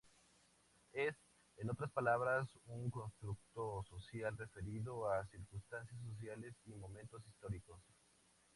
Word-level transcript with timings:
Es, 0.93 1.13
en 1.57 1.69
otras 1.69 1.91
palabras, 1.91 2.49
un 2.65 2.89
constructo 2.89 3.83
social 3.87 4.35
referido 4.35 5.07
a 5.07 5.27
circunstancias 5.27 6.01
sociales 6.09 6.55
y 6.65 6.71
momentos 6.73 7.21
históricos. 7.27 7.79